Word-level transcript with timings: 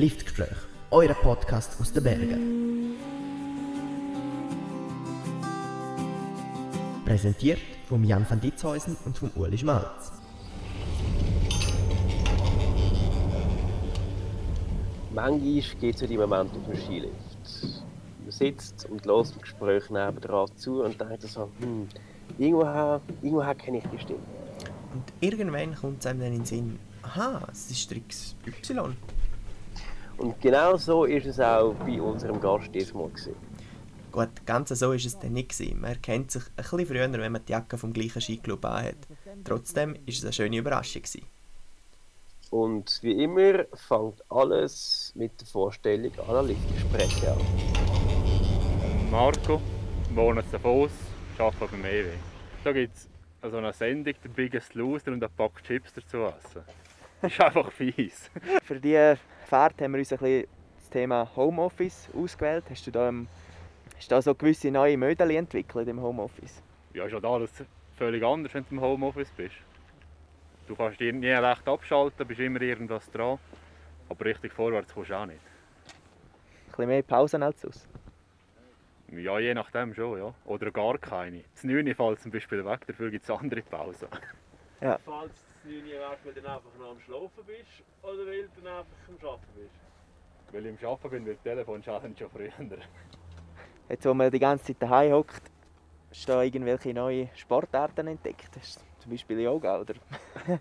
Liftgespräch, 0.00 0.56
euer 0.90 1.12
Podcast 1.12 1.78
aus 1.78 1.92
den 1.92 2.02
Bergen. 2.02 2.96
Präsentiert 7.04 7.58
von 7.86 8.02
Jan 8.02 8.24
van 8.26 8.40
Ditzhäusen 8.40 8.96
und 9.04 9.18
von 9.18 9.30
Uli 9.36 9.58
Schmalz. 9.58 10.12
Manchmal 15.12 15.60
gibt 15.80 15.94
es 15.96 16.00
ja 16.00 16.06
die 16.06 16.16
Momente 16.16 16.56
auf 16.56 16.64
dem 16.64 16.80
Skilift. 16.80 17.12
Man 18.22 18.30
sitzt 18.30 18.88
und 18.88 19.04
hört 19.04 19.26
das 19.26 19.38
Gespräch 19.38 19.90
nebenan 19.90 20.48
zu 20.56 20.82
und 20.82 20.98
denkt 20.98 21.22
so, 21.24 21.50
hm, 21.58 21.86
irgendwoher, 22.38 23.02
irgendwoher 23.20 23.54
kenne 23.54 23.78
ich 23.78 23.84
die 23.92 23.98
Stimme. 23.98 24.20
Und 24.94 25.04
irgendwann 25.20 25.74
kommt 25.74 26.00
es 26.00 26.06
einem 26.06 26.20
dann 26.20 26.28
in 26.28 26.38
den 26.38 26.46
Sinn, 26.46 26.78
aha, 27.02 27.46
es 27.52 27.70
ist 27.70 27.90
Trix 27.90 28.34
Y. 28.46 28.96
Und 30.20 30.38
genau 30.38 30.76
so 30.76 31.06
ist 31.06 31.24
es 31.24 31.40
auch 31.40 31.72
bei 31.76 32.00
unserem 32.00 32.38
Gast 32.40 32.74
diesmal. 32.74 33.08
Gewesen. 33.08 33.34
Gut, 34.12 34.44
ganz 34.44 34.68
so 34.68 34.92
ist 34.92 35.06
es 35.06 35.18
dann 35.18 35.32
nicht 35.32 35.48
gewesen. 35.48 35.80
Man 35.80 35.92
erkennt 35.92 36.30
sich 36.30 36.42
ein 36.42 36.56
bisschen 36.56 36.86
früher, 36.86 37.10
wenn 37.10 37.32
man 37.32 37.42
die 37.46 37.52
Jacke 37.52 37.78
vom 37.78 37.94
gleichen 37.94 38.20
Skiclub 38.20 38.62
anhat. 38.66 38.96
Trotzdem 39.44 39.96
ist 40.04 40.18
es 40.18 40.24
eine 40.24 40.34
schöne 40.34 40.58
Überraschung 40.58 41.02
gewesen. 41.02 41.24
Und 42.50 42.98
wie 43.02 43.24
immer 43.24 43.64
fängt 43.72 44.22
alles 44.28 45.12
mit 45.14 45.40
der 45.40 45.46
Vorstellung 45.46 46.12
aller 46.28 46.42
Liftgespräche 46.42 47.32
an. 47.32 47.38
Marco, 49.10 49.58
wohne 50.14 50.40
in 50.40 50.50
Davos, 50.52 50.90
arbeite 51.38 51.68
beim 51.70 51.84
EW. 51.86 52.08
Da 52.62 52.72
gibt 52.72 52.94
es 52.94 53.08
so 53.50 53.56
eine 53.56 53.72
Sendung, 53.72 54.14
der 54.22 54.28
Biggest 54.28 54.74
Loser 54.74 55.12
und 55.12 55.24
ein 55.24 55.30
Pack 55.34 55.64
Chips 55.64 55.94
dazu 55.94 56.24
essen. 56.24 56.62
Das 57.22 57.32
ist 57.32 57.40
einfach 57.40 57.70
fies. 57.72 58.30
Für 58.64 58.80
diese 58.80 59.18
Fahrt 59.50 59.82
haben 59.82 59.94
wir 59.94 59.98
uns 59.98 60.12
ein 60.12 60.18
bisschen 60.20 60.46
das 60.76 60.90
Thema 60.90 61.28
Homeoffice 61.34 62.08
ausgewählt. 62.14 62.62
Hast 62.70 62.86
du 62.86 62.92
da, 62.92 63.08
ähm, 63.08 63.26
hast 63.96 64.08
du 64.08 64.14
da 64.14 64.22
so 64.22 64.32
gewisse 64.32 64.70
neue 64.70 64.96
Mödel 64.96 65.32
entwickelt 65.32 65.88
im 65.88 66.00
Homeoffice? 66.00 66.62
Ja, 66.94 67.06
ist 67.06 67.12
ja 67.12 67.28
alles 67.28 67.50
völlig 67.96 68.22
anders, 68.22 68.54
wenn 68.54 68.64
du 68.68 68.76
im 68.76 68.80
Homeoffice 68.80 69.32
bist. 69.36 69.56
Du 70.68 70.76
kannst 70.76 71.00
nie 71.00 71.26
recht 71.26 71.66
abschalten, 71.66 72.28
bist 72.28 72.38
immer 72.38 72.60
irgendwas 72.60 73.10
dran. 73.10 73.40
Aber 74.08 74.24
richtig 74.24 74.52
vorwärts 74.52 74.94
kommst 74.94 75.10
du 75.10 75.14
auch 75.16 75.26
nicht. 75.26 75.40
Ein 75.40 76.66
bisschen 76.66 76.86
mehr 76.86 77.02
Pausen 77.02 77.42
als 77.42 77.66
aus. 77.66 77.88
Ja, 79.10 79.40
je 79.40 79.52
nachdem 79.52 79.94
schon, 79.94 80.16
ja. 80.16 80.32
Oder 80.44 80.70
gar 80.70 80.96
keine. 80.96 81.42
Das 81.56 81.64
9 81.64 81.92
fällt 81.96 82.20
zum 82.20 82.30
Beispiel 82.30 82.64
weg, 82.64 82.86
dafür 82.86 83.10
gibt 83.10 83.24
es 83.24 83.30
andere 83.30 83.62
Pausen. 83.62 84.06
Ja. 84.80 84.98
Falls 85.04 85.32
das 85.32 85.72
9 85.72 85.84
weg, 85.84 86.18
weil 86.24 86.32
du 86.32 86.40
einfach 86.40 86.74
noch 86.78 86.90
am 86.90 87.00
Schlafen 87.00 87.44
bist 87.46 87.82
oder 88.02 88.26
weil 88.26 88.42
du 88.42 88.60
dann 88.62 88.78
einfach 88.78 88.96
am 89.08 89.28
Arbeiten 89.28 89.46
bist? 89.54 90.52
Weil 90.52 90.66
ich 90.66 90.84
am 90.84 90.90
Arbeiten 90.90 91.10
bin, 91.10 91.26
weil 91.26 91.34
das 91.34 91.42
Telefon 91.42 91.82
schon 91.82 92.30
früher. 92.30 92.78
Jetzt, 93.88 94.06
wo 94.06 94.14
man 94.14 94.30
die 94.30 94.38
ganze 94.38 94.66
Zeit 94.66 94.76
daheim 94.80 95.12
hockt, 95.12 95.42
hast 96.10 96.28
du 96.28 96.32
da 96.32 96.42
irgendwelche 96.42 96.94
neue 96.94 97.28
Sportarten 97.34 98.06
entdeckt? 98.06 98.54
Du 98.54 98.60
zum 98.60 99.10
Beispiel 99.10 99.40
Yoga 99.40 99.80
oder? 99.80 99.94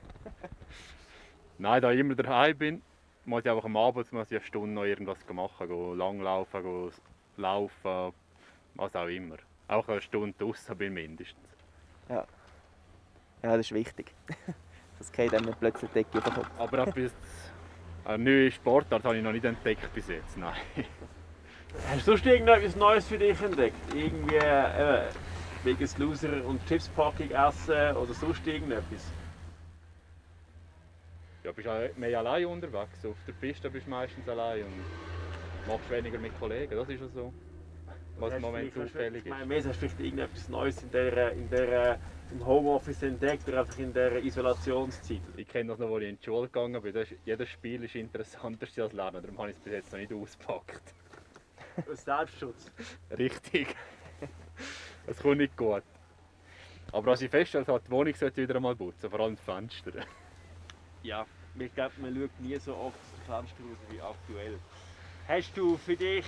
Nein, 1.58 1.82
da 1.82 1.92
ich 1.92 2.00
immer 2.00 2.16
daheim 2.16 2.58
bin, 2.58 2.82
muss 3.26 3.46
ich 3.46 3.52
einfach 3.52 3.66
am 3.66 3.78
Abend 3.78 4.12
muss 4.12 4.32
ich 4.32 4.38
eine 4.38 4.46
Stunde 4.46 4.74
noch 4.74 4.84
irgendwas 4.84 5.18
machen. 5.32 5.68
Go 5.68 5.94
langlaufen, 5.94 6.64
go 6.64 6.92
laufen, 7.38 8.14
was 8.76 8.96
auch 8.96 9.08
immer. 9.08 9.38
Auch 9.68 9.88
eine 9.88 10.02
Stunde 10.02 10.34
draußen 10.38 10.78
bin 10.78 10.94
mindestens. 10.94 11.48
Ja, 12.10 12.26
das 13.42 13.60
ist 13.60 13.74
wichtig. 13.74 14.14
Das 15.00 15.14
geht 15.14 15.34
einem 15.34 15.46
nicht 15.46 15.60
plötzlich 15.62 15.90
Decke 15.92 16.18
über 16.18 16.30
Kopf. 16.30 16.50
Aber 16.58 16.80
etwas, 16.80 17.14
eine 18.04 18.22
neue 18.22 18.52
Sportart 18.52 19.02
habe 19.06 19.16
ich 19.16 19.24
noch 19.24 19.32
nicht 19.32 19.46
entdeckt 19.46 19.94
bis 19.94 20.10
jetzt. 20.10 20.38
Nein. 20.38 20.58
Hast 21.90 22.02
du 22.02 22.12
sonst 22.12 22.26
irgendetwas 22.26 22.76
Neues 22.76 23.08
für 23.08 23.18
dich 23.18 23.42
entdeckt? 23.42 23.78
Irgendwie 23.96 24.36
äh, 24.36 25.04
Biggest 25.64 25.98
Loser 26.00 26.46
und 26.46 26.66
Chipspacking 26.68 27.32
essen 27.32 27.96
oder 27.96 28.14
sonst 28.14 28.46
irgendetwas? 28.46 29.06
Ja, 31.46 31.54
bist 31.54 31.70
mehr 31.98 32.20
allein 32.20 32.46
unterwegs. 32.48 33.06
Auf 33.06 33.16
der 33.26 33.34
Piste 33.34 33.70
bist 33.70 33.86
du 33.86 33.92
meistens 33.92 34.28
allein 34.28 34.64
und 34.66 34.84
machst 35.66 35.90
weniger 35.90 36.20
mit 36.20 36.38
Kollegen. 36.40 36.76
Das 36.76 36.90
ist 36.90 37.00
ja 37.00 37.08
so. 37.08 37.34
Was 38.20 38.34
im 38.34 38.42
Moment 38.42 38.76
meine, 38.76 39.18
ist. 39.18 39.26
mehr 39.48 39.58
hast 39.58 39.68
du 39.68 39.74
vielleicht 39.74 40.00
irgendetwas 40.00 40.50
Neues 40.50 40.84
in 40.84 40.92
der, 40.92 41.32
in 41.34 41.50
der, 41.50 42.00
im 42.32 42.46
Homeoffice 42.46 43.04
entdeckt 43.04 43.48
oder 43.48 43.62
einfach 43.62 43.78
in 43.78 43.94
der 43.94 44.24
Isolationszeit? 44.24 45.22
Ich 45.38 45.48
kenne 45.48 45.70
das 45.70 45.80
noch, 45.80 45.94
als 45.94 46.04
ich 46.04 46.10
in 46.10 46.18
die 46.18 46.26
Schule 46.26 46.48
gegangen 46.48 46.82
bin. 46.82 46.94
Das 46.94 47.08
jedes 47.24 47.50
Spiel 47.50 47.84
ist 47.84 47.96
interessanter 47.96 48.68
als 48.84 48.94
Lernen. 48.94 49.22
Darum 49.22 49.38
habe 49.40 49.52
ich 49.52 49.58
es 49.58 49.64
bis 49.64 49.74
jetzt 49.74 49.92
noch 49.94 50.00
nicht 50.00 50.12
ausgepackt. 50.12 50.94
Aus 51.90 52.04
Selbstschutz. 52.04 52.72
Richtig. 53.18 53.68
Das 55.08 55.18
kommt 55.18 55.38
nicht 55.38 55.56
gut. 55.56 55.84
Aber 56.92 57.06
was 57.12 57.22
ich 57.22 57.30
feststelle, 57.30 57.66
hat 57.68 57.88
die 57.88 57.92
Wohnung 57.92 58.14
sollte 58.16 58.42
wieder 58.42 58.56
einmal 58.56 58.76
putzen, 58.76 59.10
vor 59.10 59.20
allem 59.22 59.36
die 59.36 59.42
Fenster. 59.42 59.92
Ja, 61.04 61.26
ich 61.58 61.74
glaube, 61.74 61.94
man 62.02 62.14
schaut 62.16 62.40
nie 62.40 62.58
so 62.58 62.76
oft 62.76 62.98
dem 62.98 63.34
Fenster 63.34 63.64
raus 63.64 63.78
wie 63.90 64.02
aktuell. 64.02 64.60
Hast 65.28 65.56
du 65.56 65.78
für 65.78 65.96
dich 65.96 66.26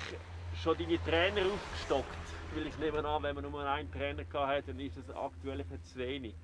schon 0.55 0.77
deine 0.77 1.03
Trainer 1.03 1.41
aufgestockt? 1.45 2.05
Weil 2.53 2.67
ich 2.67 2.77
nehme 2.77 3.05
an, 3.05 3.23
wenn 3.23 3.35
man 3.35 3.49
nur 3.49 3.63
einen 3.63 3.91
Trainer 3.91 4.23
hat, 4.47 4.67
dann 4.67 4.79
ist 4.79 4.97
das 4.97 5.15
aktuell 5.15 5.65
zu 5.83 5.99
wenig. 5.99 6.35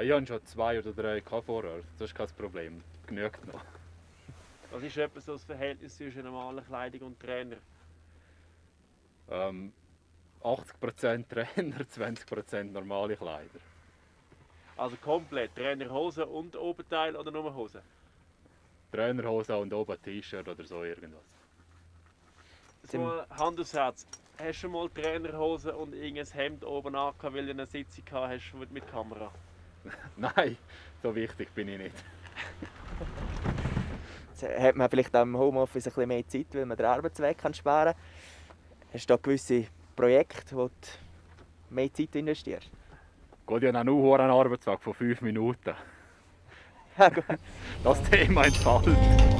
Ich 0.00 0.10
hatte 0.10 0.26
schon 0.26 0.44
zwei 0.46 0.78
oder 0.78 0.92
drei 0.92 1.20
vorher. 1.20 1.82
Das 1.98 2.10
ist 2.10 2.14
kein 2.14 2.28
Problem. 2.28 2.82
Genügt 3.06 3.46
noch. 3.46 3.64
Was 4.70 4.82
ist 4.82 4.96
etwa 4.96 5.20
so 5.20 5.32
das 5.34 5.44
Verhältnis 5.44 5.96
zwischen 5.96 6.24
normaler 6.24 6.62
Kleidung 6.62 7.08
und 7.08 7.20
Trainer? 7.20 7.56
Ähm, 9.30 9.72
80% 10.42 11.28
Trainer, 11.28 11.76
20% 11.84 12.64
normale 12.64 13.16
Kleider. 13.16 13.60
Also 14.76 14.96
komplett, 14.96 15.54
Trainerhose 15.54 16.26
und 16.26 16.56
Oberteil 16.56 17.14
oder 17.14 17.30
nur 17.30 17.54
Hose? 17.54 17.82
Trainerhose 18.90 19.56
und 19.56 19.72
oben 19.72 20.00
T-Shirt 20.02 20.48
oder 20.48 20.64
so 20.64 20.82
irgendwas. 20.82 21.22
So 22.90 22.98
mal 22.98 23.26
Hand 23.30 23.60
aufs 23.60 23.72
Herz. 23.72 24.06
Hast 24.38 24.62
du 24.62 24.68
mal 24.68 24.88
Trainerhose 24.90 25.74
und 25.74 25.94
irgendein 25.94 26.26
Hemd 26.26 26.64
oben 26.64 26.94
an, 26.94 27.14
weil 27.20 27.46
du 27.46 27.50
eine 27.52 27.66
Sitzung 27.66 28.04
gehabt 28.04 28.32
hast 28.32 28.54
mit, 28.54 28.70
mit 28.72 28.86
Kamera? 28.90 29.30
Nein, 30.16 30.56
so 31.02 31.14
wichtig 31.14 31.54
bin 31.54 31.68
ich 31.68 31.78
nicht. 31.78 31.94
Jetzt 34.40 34.60
hat 34.60 34.76
man 34.76 34.90
vielleicht 34.90 35.14
auch 35.16 35.22
im 35.22 35.36
Homeoffice 35.36 35.86
ein 35.86 35.92
bisschen 35.92 36.08
mehr 36.08 36.28
Zeit, 36.28 36.46
weil 36.52 36.66
man 36.66 36.76
den 36.76 36.86
Arbeitsweg 36.86 37.38
kann 37.38 37.54
sparen 37.54 37.94
kann. 37.94 38.02
Hast 38.92 39.08
du 39.08 39.14
da 39.14 39.20
gewisse 39.22 39.66
Projekte, 39.96 40.56
wo 40.56 40.66
du 40.68 40.72
mehr 41.70 41.92
Zeit 41.92 42.14
investierst? 42.16 42.70
Geht 43.46 43.62
ja 43.62 43.78
auch 43.78 43.84
nur 43.84 44.18
einen 44.20 44.30
Arbeitstag 44.30 44.82
von 44.82 44.94
5 44.94 45.20
Minuten. 45.22 45.74
Ja. 46.96 47.10
Das 47.82 48.02
Thema 48.04 48.44
entfällt. 48.44 49.33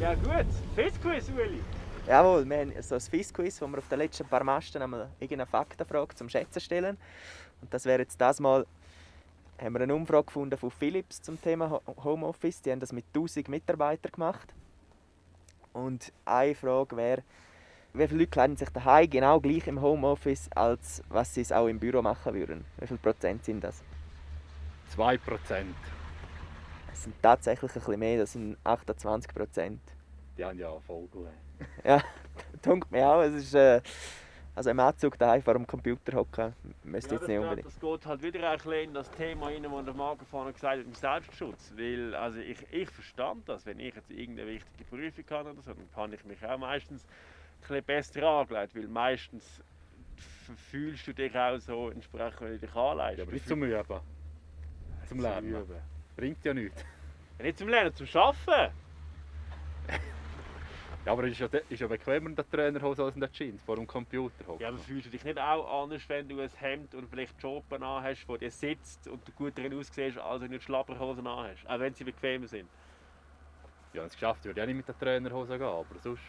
Ja 0.00 0.14
gut, 0.14 0.46
Festquiz, 0.74 1.28
Uli. 1.28 1.60
Jawohl, 2.06 2.48
wir 2.48 2.58
haben 2.58 2.72
so 2.82 2.94
ein 2.94 3.00
Fiss-Quiz, 3.00 3.60
wo 3.60 3.66
wir 3.68 3.78
auf 3.78 3.88
den 3.88 3.98
letzten 3.98 4.26
paar 4.26 4.42
Masten 4.42 4.80
einmal 4.82 5.10
irgendeine 5.20 5.46
Faktenfrage 5.46 6.14
zum 6.14 6.28
Schätzen 6.28 6.60
stellen. 6.60 6.96
Und 7.60 7.72
das 7.72 7.84
wäre 7.84 8.00
jetzt 8.00 8.18
das 8.20 8.40
Mal, 8.40 8.66
haben 9.60 9.74
wir 9.74 9.82
eine 9.82 9.94
Umfrage 9.94 10.24
gefunden 10.24 10.56
von 10.56 10.70
Philips 10.70 11.20
zum 11.20 11.40
Thema 11.40 11.68
Ho- 11.70 11.82
Homeoffice. 12.02 12.62
Die 12.62 12.72
haben 12.72 12.80
das 12.80 12.92
mit 12.92 13.04
1000 13.14 13.48
Mitarbeitern 13.50 14.12
gemacht. 14.12 14.48
Und 15.74 16.10
eine 16.24 16.54
Frage 16.54 16.96
wäre, 16.96 17.22
wie 17.92 18.06
viele 18.08 18.20
Leute 18.20 18.30
kleiden 18.30 18.56
sich 18.56 18.70
daheim 18.70 19.10
genau 19.10 19.38
gleich 19.40 19.66
im 19.66 19.80
Homeoffice, 19.82 20.48
als 20.54 21.02
was 21.10 21.34
sie 21.34 21.42
es 21.42 21.52
auch 21.52 21.66
im 21.66 21.78
Büro 21.78 22.00
machen 22.00 22.32
würden? 22.34 22.64
Wie 22.78 22.86
viel 22.86 22.96
Prozent 22.98 23.44
sind 23.44 23.62
das? 23.62 23.82
2%. 24.96 25.18
Das 27.00 27.04
sind 27.04 27.22
tatsächlich 27.22 27.70
ein 27.70 27.80
bisschen 27.80 27.98
mehr, 27.98 28.18
das 28.18 28.32
sind 28.34 28.58
28 28.62 29.34
Prozent. 29.34 29.80
Die 30.36 30.44
haben 30.44 30.58
ja 30.58 30.78
Vogel. 30.80 31.28
Ja, 31.82 32.02
denkt 32.62 32.90
mir 32.90 33.08
auch. 33.08 33.22
Es 33.22 33.32
ist, 33.36 33.54
äh, 33.54 33.80
also 34.54 34.68
im 34.68 34.78
Anzug 34.80 35.16
daheim 35.18 35.40
vor 35.40 35.54
dem 35.54 35.66
Computer 35.66 36.18
hocken, 36.18 36.54
müsste 36.84 37.14
Ja, 37.14 37.18
jetzt 37.18 37.28
nicht 37.28 37.38
das, 37.38 37.44
unbedingt. 37.44 37.66
das 37.66 37.80
geht 37.80 38.06
halt 38.06 38.22
wieder 38.22 38.50
ein 38.50 38.56
bisschen 38.58 38.72
in 38.72 38.92
das 38.92 39.10
Thema 39.12 39.46
rein, 39.46 39.62
das 39.62 39.84
der 39.86 39.94
Marco 39.94 40.26
vorhin 40.26 40.52
gesagt 40.52 40.78
hat, 40.78 40.84
im 40.84 40.92
Selbstschutz. 40.92 41.72
Weil, 41.74 42.14
also 42.14 42.38
ich, 42.38 42.70
ich 42.70 42.90
verstand 42.90 43.48
das, 43.48 43.64
wenn 43.64 43.80
ich 43.80 43.94
jetzt 43.94 44.10
irgendeine 44.10 44.50
wichtige 44.50 44.84
Prüfung 44.84 45.24
habe 45.30 45.50
oder 45.52 45.62
so, 45.62 45.72
dann 45.72 45.90
kann 45.94 46.12
ich 46.12 46.22
mich 46.26 46.44
auch 46.44 46.58
meistens 46.58 47.04
ein 47.06 47.60
bisschen 47.60 47.84
besser 47.84 48.22
angelegt, 48.24 48.76
weil 48.76 48.88
meistens 48.88 49.62
fühlst 50.70 51.06
du 51.06 51.14
dich 51.14 51.34
auch 51.34 51.56
so 51.60 51.88
entsprechend, 51.88 52.42
wenn 52.42 52.52
du 52.52 52.58
dich 52.58 52.74
anlegst. 52.74 53.16
Ja, 53.18 53.24
aber 53.24 53.32
nicht 53.32 53.48
zum 53.48 53.62
Üben. 53.62 54.00
Zum 55.08 55.20
Lernen. 55.20 55.48
Üben. 55.48 55.99
Bringt 56.20 56.44
ja 56.44 56.52
nichts. 56.52 56.84
Ja, 57.38 57.46
Nicht 57.46 57.56
zum 57.58 57.68
Lernen, 57.68 57.94
zum 57.94 58.06
Arbeiten. 58.12 58.74
Ja, 61.06 61.12
aber 61.12 61.24
es 61.24 61.30
ist 61.32 61.40
ja, 61.40 61.46
ist 61.46 61.80
ja 61.80 61.86
bequemer 61.86 62.28
in 62.28 62.36
der 62.36 62.46
Trainerhose 62.46 63.02
als 63.02 63.14
in 63.14 63.22
der 63.22 63.32
Jeans 63.32 63.62
vor 63.62 63.76
dem 63.76 63.86
Computer. 63.86 64.46
hocken. 64.46 64.60
Ja, 64.60 64.68
aber 64.68 64.76
fühlst 64.76 65.06
du 65.06 65.10
dich 65.10 65.24
nicht 65.24 65.38
auch 65.38 65.82
anders, 65.82 66.06
wenn 66.10 66.28
du 66.28 66.38
ein 66.40 66.50
Hemd 66.50 66.94
und 66.94 67.08
vielleicht 67.08 67.42
Jopen 67.42 67.82
an 67.82 68.04
hast, 68.04 68.28
wo 68.28 68.36
dir 68.36 68.50
sitzt 68.50 69.08
und 69.08 69.26
du 69.26 69.32
gut 69.32 69.56
darin 69.56 69.72
aussiehst, 69.72 70.18
als 70.18 70.42
wenn 70.42 70.50
du 70.50 70.60
Schlapperhosen 70.60 71.26
an 71.26 71.48
hast? 71.48 71.66
Auch 71.66 71.78
wenn 71.80 71.94
sie 71.94 72.04
bequem 72.04 72.46
sind. 72.46 72.70
Ja, 73.94 74.02
wenn 74.02 74.08
es 74.08 74.12
geschafft 74.12 74.44
würde 74.44 74.60
ich 74.60 74.62
auch 74.62 74.66
nicht 74.66 74.76
mit 74.76 74.88
der 74.88 74.98
Trainerhose 74.98 75.56
gehen, 75.56 75.66
aber 75.66 75.98
sonst, 76.00 76.22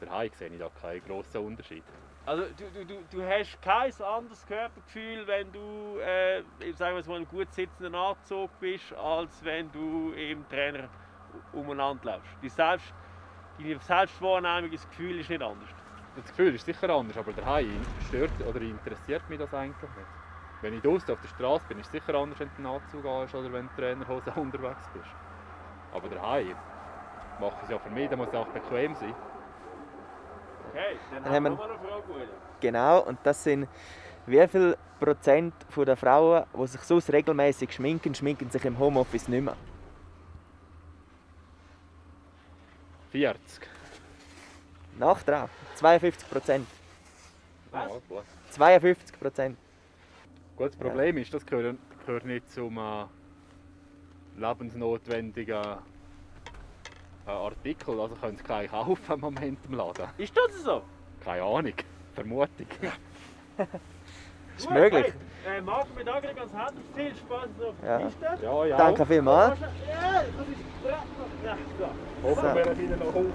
daheim 0.00 0.32
sehe 0.32 0.48
ich 0.48 0.58
da 0.58 0.68
keinen 0.70 1.04
grossen 1.04 1.38
Unterschied. 1.42 1.84
Also 2.30 2.44
du, 2.54 2.86
du, 2.86 3.02
du, 3.10 3.22
hast 3.24 3.60
kein 3.60 3.92
anderes 4.04 4.46
Körpergefühl, 4.46 5.26
wenn 5.26 5.50
du 5.50 5.98
äh, 5.98 6.44
sagen 6.74 6.96
wir 6.96 7.04
mal, 7.08 7.16
im 7.16 7.26
gut 7.26 7.52
sitzenden 7.52 7.96
Anzug 7.96 8.56
bist, 8.60 8.92
als 8.92 9.44
wenn 9.44 9.72
du 9.72 10.12
im 10.12 10.48
Trainer 10.48 10.88
umeinander 11.50 12.12
läufst. 12.12 12.30
Die 12.40 12.48
Selbst, 12.48 12.94
deine 13.58 13.80
Selbstwahrnehmung, 13.80 14.70
das 14.70 14.88
Gefühl 14.88 15.18
ist 15.18 15.28
nicht 15.28 15.42
anders. 15.42 15.70
Das 16.14 16.24
Gefühl 16.24 16.54
ist 16.54 16.64
sicher 16.64 16.88
anders, 16.90 17.16
aber 17.16 17.32
daheim 17.32 17.84
stört 17.98 18.40
oder 18.42 18.60
interessiert 18.60 19.28
mich 19.28 19.40
das 19.40 19.52
eigentlich 19.52 19.90
nicht. 19.96 20.10
Wenn 20.60 20.74
ich 20.74 20.82
draußen 20.82 21.12
auf 21.12 21.20
der 21.20 21.26
Straße 21.26 21.66
bin, 21.66 21.80
ist 21.80 21.86
es 21.86 21.90
sicher 21.90 22.14
anders, 22.14 22.38
wenn 22.38 22.50
du 22.50 22.58
einen 22.58 22.66
Anzug 22.66 23.04
hast 23.06 23.34
oder 23.34 23.52
wenn 23.52 23.66
du 23.66 23.74
Trainerhose 23.74 24.30
unterwegs 24.36 24.88
bist. 24.92 25.10
Aber 25.90 26.08
daheim 26.08 26.56
mache 27.38 27.56
ich 27.56 27.62
es 27.64 27.70
ja 27.70 27.78
für 27.80 27.90
mich, 27.90 28.08
da 28.08 28.14
muss 28.14 28.32
auch 28.32 28.46
bequem 28.46 28.94
sein. 28.94 29.16
Okay, 30.70 30.96
dann, 31.10 31.24
Dann 31.24 31.32
haben 31.32 31.42
wir 31.44 31.50
noch 31.50 31.64
eine 31.64 31.78
Frage, 31.78 32.08
William. 32.08 32.28
Genau, 32.60 33.00
und 33.00 33.18
das 33.24 33.42
sind 33.42 33.68
wie 34.26 34.46
viel 34.48 34.76
Prozent 34.98 35.54
von 35.70 35.86
der 35.86 35.96
Frauen, 35.96 36.44
die 36.54 36.66
sich 36.66 36.80
sonst 36.82 37.12
regelmäßig 37.12 37.72
schminken, 37.72 38.14
schminken 38.14 38.50
sich 38.50 38.64
im 38.64 38.78
Homeoffice 38.78 39.28
nicht 39.28 39.42
mehr. 39.42 39.56
40. 43.10 43.66
Nachtrag, 44.98 45.48
52 45.76 46.30
Prozent. 46.30 46.66
Was? 47.70 47.88
Ja, 47.88 47.96
gut. 48.08 48.24
52 48.50 49.18
Prozent. 49.18 49.58
Gut, 50.56 50.68
das 50.68 50.76
Problem 50.76 51.16
ist, 51.16 51.32
das 51.32 51.44
gehört, 51.46 51.76
gehört 52.04 52.24
nicht 52.24 52.50
zum 52.52 52.76
äh, 52.76 53.06
lebensnotwendigen 54.36 55.78
äh, 57.26 57.30
Artikel. 57.30 58.00
Also 58.00 58.14
können 58.16 58.36
Sie 58.36 58.44
gleich 58.44 58.70
kaufen 58.70 59.12
im 59.12 59.20
Moment 59.20 59.58
im 59.66 59.74
Laden. 59.74 60.06
Ist 60.18 60.36
das 60.36 60.62
so? 60.62 60.82
Keine 61.24 61.42
Ahnung. 61.42 61.74
Vermutung. 62.14 62.66
Ist 64.56 64.70
möglich. 64.70 65.12
Hey, 65.44 65.58
äh, 65.58 65.62
Marco, 65.62 65.86
wir 65.96 66.04
danken 66.04 66.28
dir 66.28 66.34
ganz 66.34 66.52
herzlich. 66.52 66.84
Viel 66.94 67.16
Spaß 67.16 67.48
auf 67.66 67.74
der 67.82 67.90
Ja. 67.90 67.98
Piste. 67.98 68.38
Ja, 68.42 68.64
ja. 68.66 68.76
Danke 68.76 69.06
vielmals. 69.06 69.58
Ja, 69.60 69.66
das 69.66 70.48
ist 70.48 70.58
ja, 71.44 71.56
so. 71.78 72.28
Hoffen 72.28 72.54
wir, 72.54 72.64
dass 72.64 72.78
Ihnen 72.78 72.98
noch 72.98 73.06
Haufen 73.06 73.30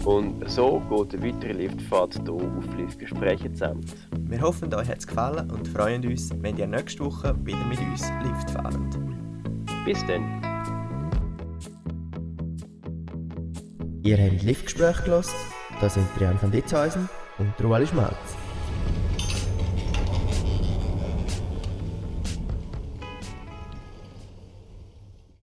Essen 0.00 0.06
Und 0.06 0.48
so 0.48 0.80
geht 0.88 1.14
eine 1.14 1.34
weitere 1.34 1.52
Liftfahrt 1.52 2.14
hier 2.14 2.32
auf 2.32 2.76
Liftgespräche 2.76 3.52
zusammen. 3.52 3.84
Wir 4.20 4.40
hoffen, 4.40 4.72
euch 4.72 4.88
hat 4.88 4.98
es 4.98 5.06
gefallen 5.06 5.50
und 5.50 5.66
freuen 5.66 6.06
uns, 6.06 6.30
wenn 6.40 6.56
ihr 6.56 6.66
nächste 6.66 7.04
Woche 7.04 7.34
wieder 7.44 7.64
mit 7.66 7.80
uns 7.80 8.08
Lift 8.22 8.50
fahrt. 8.50 9.07
Bis 9.88 10.04
dann. 10.06 10.22
Ihr 14.02 14.18
habt 14.18 14.42
Liftgespräche 14.42 15.02
gehört. 15.04 15.34
Da 15.80 15.88
sind 15.88 16.06
Trian 16.18 16.36
van 16.42 16.50
Ditzhäusen 16.50 17.08
und 17.38 17.54
Ruali 17.64 17.86
Schmalz. 17.86 18.14